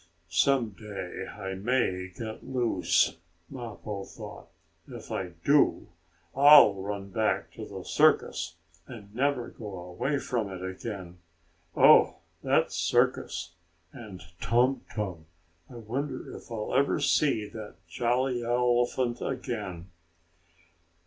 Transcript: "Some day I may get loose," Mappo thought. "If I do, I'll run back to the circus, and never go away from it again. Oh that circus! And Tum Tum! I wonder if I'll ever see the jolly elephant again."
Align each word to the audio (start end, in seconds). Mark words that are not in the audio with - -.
"Some 0.31 0.69
day 0.69 1.27
I 1.27 1.53
may 1.53 2.07
get 2.09 2.43
loose," 2.43 3.17
Mappo 3.51 4.03
thought. 4.03 4.47
"If 4.87 5.11
I 5.11 5.33
do, 5.45 5.89
I'll 6.35 6.73
run 6.73 7.11
back 7.11 7.51
to 7.51 7.65
the 7.67 7.83
circus, 7.83 8.55
and 8.87 9.13
never 9.13 9.49
go 9.49 9.77
away 9.79 10.17
from 10.17 10.49
it 10.49 10.63
again. 10.67 11.19
Oh 11.75 12.15
that 12.41 12.71
circus! 12.71 13.51
And 13.93 14.23
Tum 14.39 14.81
Tum! 14.91 15.27
I 15.69 15.75
wonder 15.75 16.35
if 16.35 16.49
I'll 16.51 16.73
ever 16.73 16.99
see 16.99 17.47
the 17.47 17.75
jolly 17.87 18.43
elephant 18.43 19.21
again." 19.21 19.91